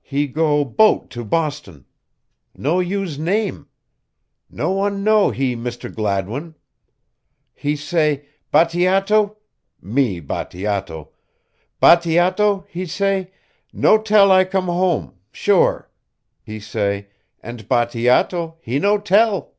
[0.00, 1.84] He go boat to Boston.
[2.56, 3.68] No use name.
[4.48, 5.94] No one know he Mr.
[5.94, 6.54] Gladwin.
[7.52, 9.36] He say, 'Bateato'
[9.82, 11.10] me Bateato
[11.82, 13.30] 'Bateato,' he say,
[13.74, 15.90] 'no tell I come home sure,'
[16.42, 17.08] he say,
[17.42, 19.52] and Bateato he no tell."